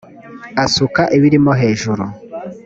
asuka 0.63 1.01
ibiri 1.17 1.37
mu 1.45 1.53
hejuru. 1.61 2.03